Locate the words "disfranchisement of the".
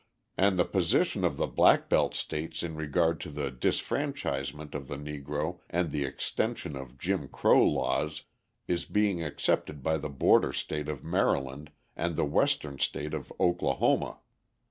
3.51-4.95